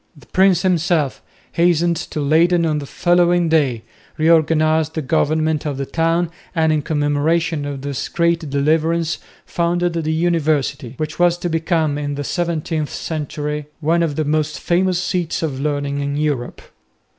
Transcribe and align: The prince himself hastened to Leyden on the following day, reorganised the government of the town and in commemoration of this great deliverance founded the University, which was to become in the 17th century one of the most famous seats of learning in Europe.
The 0.17 0.25
prince 0.25 0.63
himself 0.63 1.21
hastened 1.51 1.95
to 1.95 2.19
Leyden 2.21 2.65
on 2.65 2.79
the 2.79 2.87
following 2.87 3.49
day, 3.49 3.83
reorganised 4.17 4.95
the 4.95 5.03
government 5.03 5.63
of 5.63 5.77
the 5.77 5.85
town 5.85 6.31
and 6.55 6.73
in 6.73 6.81
commemoration 6.81 7.65
of 7.67 7.83
this 7.83 8.09
great 8.09 8.49
deliverance 8.49 9.19
founded 9.45 9.93
the 9.93 10.11
University, 10.11 10.95
which 10.97 11.19
was 11.19 11.37
to 11.37 11.49
become 11.49 11.99
in 11.99 12.15
the 12.15 12.23
17th 12.23 12.89
century 12.89 13.67
one 13.79 14.01
of 14.01 14.15
the 14.15 14.25
most 14.25 14.59
famous 14.59 14.97
seats 14.97 15.43
of 15.43 15.59
learning 15.59 15.99
in 15.99 16.15
Europe. 16.17 16.63